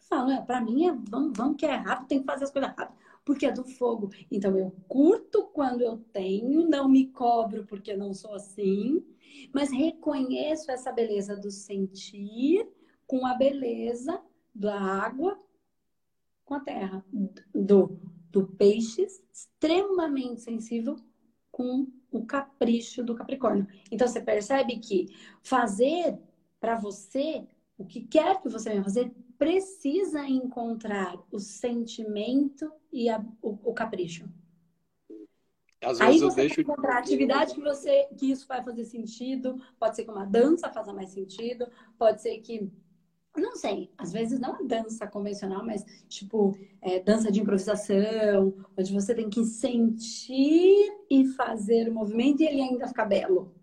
[0.09, 2.71] Falo, é, para mim, é, vamos, vamos que é rápido, tem que fazer as coisas
[2.77, 2.97] rápido.
[3.25, 4.11] Porque é do fogo.
[4.31, 9.05] Então, eu curto quando eu tenho, não me cobro porque não sou assim,
[9.53, 12.69] mas reconheço essa beleza do sentir
[13.07, 14.21] com a beleza
[14.55, 15.39] da água
[16.47, 17.05] com a terra,
[17.53, 17.99] do,
[18.31, 20.97] do peixe extremamente sensível
[21.51, 23.67] com o capricho do Capricórnio.
[23.91, 25.09] Então você percebe que
[25.43, 26.17] fazer
[26.61, 27.47] para você
[27.79, 33.75] o que quer que você venha fazer precisa encontrar o sentimento e a, o, o,
[33.75, 34.27] capricho.
[35.83, 39.61] Às vezes Aí você deixo encontrar atividade que você que isso vai fazer sentido.
[39.79, 41.67] Pode ser que uma dança faça mais sentido.
[41.99, 42.71] Pode ser que
[43.37, 48.93] não sei, às vezes não é dança convencional, mas tipo é, dança de improvisação, onde
[48.95, 53.55] você tem que sentir e fazer o movimento e ele ainda fica belo,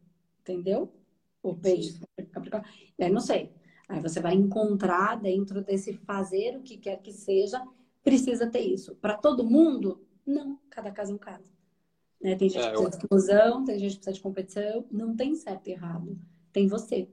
[0.41, 0.93] entendeu?
[1.41, 1.99] O peixe,
[2.31, 2.69] Capricórnio.
[2.99, 3.51] É, não sei.
[3.87, 7.61] Aí você vai encontrar dentro desse fazer o que quer que seja,
[8.03, 8.95] precisa ter isso.
[8.95, 10.59] Para todo mundo, não.
[10.69, 11.51] Cada caso é um caso.
[12.21, 12.35] Né?
[12.35, 12.89] Tem gente é, que precisa eu...
[12.89, 14.85] de exclusão, tem gente que precisa de competição.
[14.91, 16.17] Não tem certo e errado.
[16.51, 17.09] Tem você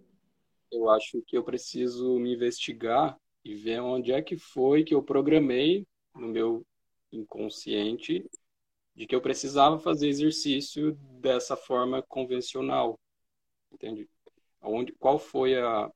[0.71, 5.03] eu acho que eu preciso me investigar e ver onde é que foi que eu
[5.03, 6.65] programei no meu
[7.11, 8.25] inconsciente
[8.95, 13.01] de que eu precisava fazer exercício dessa forma convencional,
[13.73, 14.09] entende?
[14.63, 15.91] Onde, qual foi a,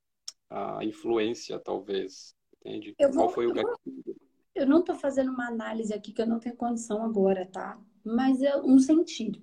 [0.50, 2.94] a influência, talvez, entende?
[2.98, 4.16] Eu vou, qual foi o gatilho?
[4.54, 7.80] Eu não estou fazendo uma análise aqui que eu não tenho condição agora, tá?
[8.04, 9.40] Mas é um sentido.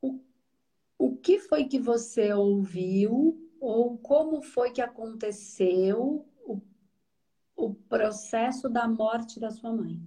[0.00, 0.18] O
[1.02, 6.62] o que foi que você ouviu ou como foi que aconteceu o,
[7.56, 10.00] o processo da morte da sua mãe?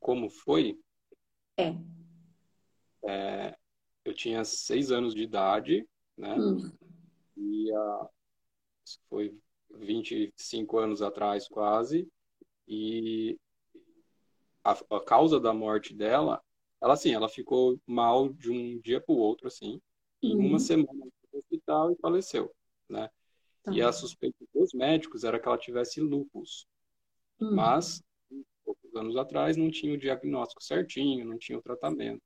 [0.00, 0.76] Como foi?
[1.56, 1.76] É.
[3.04, 3.56] é
[4.04, 6.34] eu tinha seis anos de idade, né?
[6.34, 6.72] Hum.
[7.42, 7.70] E
[8.84, 9.36] isso foi
[9.70, 12.08] 25 anos atrás, quase.
[12.66, 13.38] E
[14.64, 16.42] a, a causa da morte dela
[16.82, 19.80] ela, assim, ela ficou mal de um dia para o outro, assim.
[20.20, 20.48] Em uhum.
[20.48, 22.52] uma semana no hospital e faleceu,
[22.88, 23.08] né?
[23.62, 23.72] Tá.
[23.72, 26.66] E a suspeita dos médicos era que ela tivesse lúpus.
[27.40, 27.54] Uhum.
[27.54, 28.02] Mas,
[28.64, 32.20] poucos anos atrás, não tinha o diagnóstico certinho, não tinha o tratamento.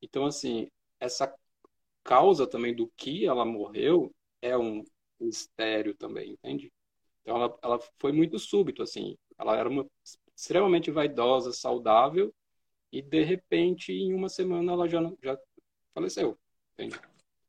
[0.00, 1.32] Então, assim, essa
[2.02, 4.10] causa também do que ela morreu
[4.42, 4.84] é um
[5.18, 6.72] mistério também, entende?
[7.22, 9.16] Então, ela, ela foi muito súbito, assim.
[9.38, 9.86] Ela era uma
[10.34, 12.34] extremamente vaidosa, saudável,
[12.92, 15.38] e de repente, em uma semana, ela já, já
[15.94, 16.38] faleceu.
[16.74, 16.98] Entende?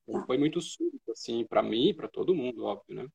[0.07, 3.07] Então, foi muito súbito, assim, para mim para todo mundo, óbvio, né?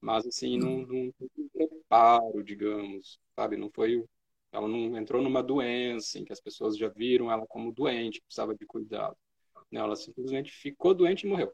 [0.00, 3.56] Mas, assim, não, não, não preparo, digamos, sabe?
[3.56, 4.04] Não foi.
[4.50, 8.54] Ela não entrou numa doença em que as pessoas já viram ela como doente, precisava
[8.54, 9.16] de cuidado.
[9.70, 11.52] Não, ela simplesmente ficou doente e morreu.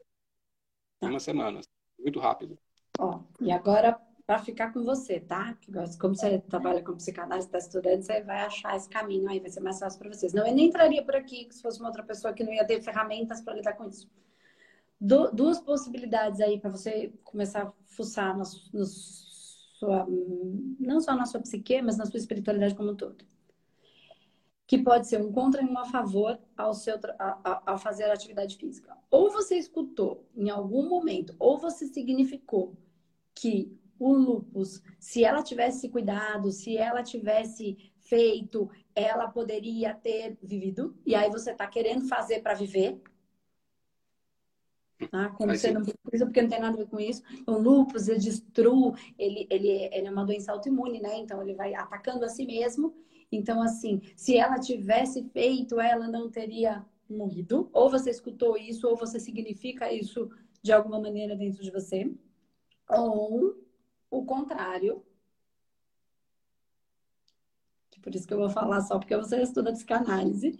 [1.01, 1.61] Em uma semana.
[1.97, 2.57] Muito rápido.
[2.97, 5.57] Ó, e agora para ficar com você, tá?
[5.99, 9.59] Como você trabalha com psicanálise, está estudando, você vai achar esse caminho aí, vai ser
[9.59, 10.33] mais fácil para vocês.
[10.33, 12.79] Não, eu nem entraria por aqui se fosse uma outra pessoa que não ia ter
[12.79, 14.07] ferramentas para lidar com isso.
[15.01, 20.05] Du duas possibilidades aí para você começar a fuçar no, sua,
[20.79, 23.25] não só na sua psique, mas na sua espiritualidade como um todo.
[24.69, 26.93] Que pode ser um contra e um a favor ao, seu,
[27.65, 28.95] ao fazer a atividade física.
[29.09, 32.77] Ou você escutou em algum momento, ou você significou
[33.33, 40.95] que o lupus, se ela tivesse cuidado, se ela tivesse feito, ela poderia ter vivido,
[41.03, 43.01] e aí você está querendo fazer para viver.
[45.09, 45.29] Tá?
[45.29, 47.23] Como você não precisa, porque não tem nada a ver com isso.
[47.47, 51.17] O lupus, ele destrua, ele, ele, ele é uma doença autoimune, né?
[51.17, 52.93] Então ele vai atacando a si mesmo
[53.31, 57.69] então, assim, se ela tivesse feito, ela não teria morrido.
[57.71, 60.29] Ou você escutou isso, ou você significa isso
[60.61, 62.11] de alguma maneira dentro de você.
[62.89, 63.55] Ou
[64.09, 65.03] o contrário.
[68.01, 70.53] Por isso que eu vou falar só porque você estuda psicanálise,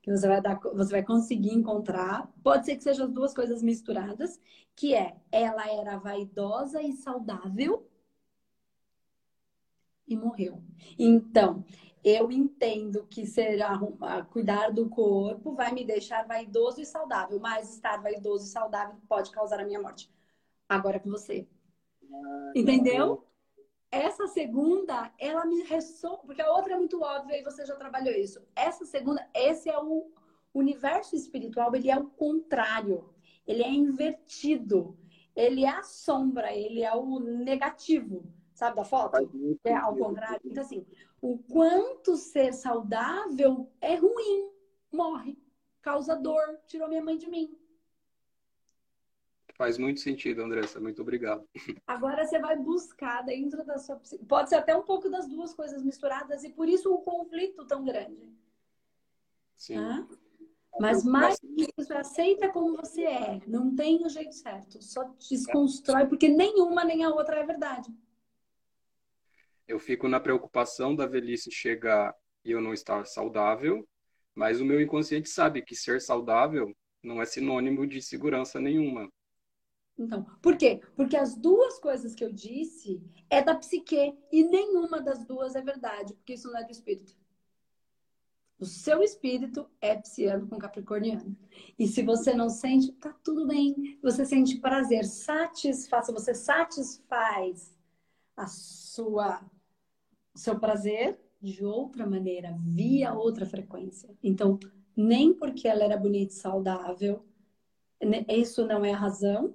[0.00, 2.32] que você vai dar, você vai conseguir encontrar.
[2.42, 4.40] Pode ser que sejam as duas coisas misturadas,
[4.76, 7.86] que é ela era vaidosa e saudável
[10.06, 10.62] e morreu.
[10.98, 11.64] Então,
[12.04, 13.58] eu entendo que ser
[14.30, 19.30] cuidar do corpo vai me deixar vaidoso e saudável, mas estar vaidoso e saudável pode
[19.30, 20.12] causar a minha morte.
[20.68, 21.48] Agora é com você.
[22.12, 23.26] Ah, Entendeu?
[23.90, 28.12] Essa segunda, ela me ressoa, porque a outra é muito óbvia e você já trabalhou
[28.12, 28.44] isso.
[28.54, 30.12] Essa segunda, esse é o
[30.52, 33.14] universo espiritual, ele é o contrário.
[33.46, 34.98] Ele é invertido.
[35.34, 38.24] Ele é a sombra, ele é o negativo.
[38.54, 39.16] Sabe da foto?
[39.64, 40.40] É ao contrário.
[40.44, 40.86] Então, assim,
[41.20, 44.52] o quanto ser saudável é ruim,
[44.92, 45.36] morre,
[45.82, 47.58] causa dor, tirou minha mãe de mim.
[49.56, 50.80] Faz muito sentido, Andressa.
[50.80, 51.48] Muito obrigado.
[51.86, 54.00] Agora você vai buscar dentro da sua.
[54.28, 57.84] Pode ser até um pouco das duas coisas misturadas e por isso o conflito tão
[57.84, 58.32] grande.
[59.56, 59.76] Sim.
[59.76, 60.06] Tá?
[60.80, 63.40] Mas mais que isso, aceita como você é.
[63.46, 64.82] Não tem o jeito certo.
[64.82, 67.94] Só desconstrói, porque nenhuma nem a outra é verdade
[69.66, 73.86] eu fico na preocupação da velhice chegar e eu não estar saudável,
[74.34, 79.10] mas o meu inconsciente sabe que ser saudável não é sinônimo de segurança nenhuma.
[79.96, 80.80] Então, por quê?
[80.96, 83.00] Porque as duas coisas que eu disse
[83.30, 87.16] é da psique e nenhuma das duas é verdade, porque isso não é do espírito.
[88.58, 91.36] O seu espírito é pisciano com capricorniano.
[91.78, 93.98] E se você não sente, tá tudo bem.
[94.02, 97.76] Você sente prazer, satisfação, você satisfaz
[98.36, 99.44] a sua
[100.34, 104.10] o seu prazer de outra maneira, via outra frequência.
[104.22, 104.58] Então,
[104.96, 107.24] nem porque ela era bonita e saudável,
[108.28, 109.54] isso não é a razão,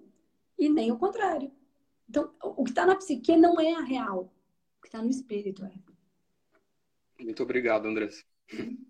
[0.58, 1.52] e nem o contrário.
[2.08, 4.32] Então, o que está na psique não é a real,
[4.78, 5.74] o que está no espírito é.
[7.24, 8.24] Muito obrigado, Andressa.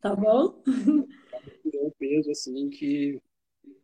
[0.02, 0.62] Tá bom?
[1.72, 3.22] É um peso assim que.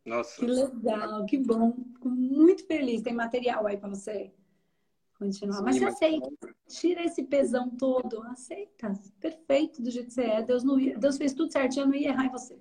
[0.04, 0.40] Nossa.
[0.40, 1.72] Que legal, que bom.
[1.94, 3.02] Fico muito feliz.
[3.02, 4.34] Tem material aí para você
[5.26, 5.58] continuar.
[5.58, 10.42] Sim, mas você aceita, tira esse pesão todo, aceita, perfeito do jeito que você é.
[10.42, 12.58] Deus, não ia, Deus fez tudo certinho, não ia errar em você.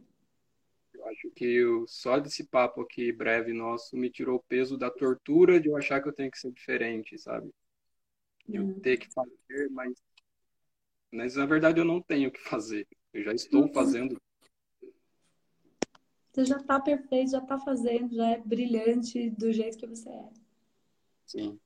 [0.93, 4.91] Eu acho que eu, só desse papo aqui breve nosso me tirou o peso da
[4.91, 7.51] tortura de eu achar que eu tenho que ser diferente, sabe?
[8.49, 8.81] De eu hum.
[8.81, 9.93] ter que fazer, mas,
[11.13, 12.87] mas na verdade eu não tenho que fazer.
[13.13, 13.73] Eu já estou uhum.
[13.73, 14.21] fazendo.
[16.33, 20.29] Você já está perfeito, já está fazendo, já é brilhante do jeito que você é.
[21.25, 21.61] Sim.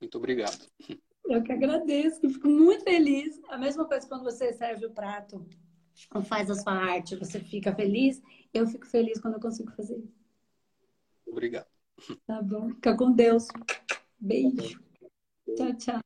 [0.00, 0.66] Muito obrigado.
[1.26, 3.40] Eu que agradeço, que fico muito feliz.
[3.48, 5.46] A mesma coisa quando você serve o prato
[6.14, 8.22] ou faz a sua arte, você fica feliz.
[8.52, 10.14] Eu fico feliz quando eu consigo fazer isso.
[11.26, 11.66] Obrigado.
[12.26, 12.70] Tá bom.
[12.70, 13.48] Fica com Deus.
[14.20, 14.80] Beijo.
[15.56, 16.04] Tchau, tchau.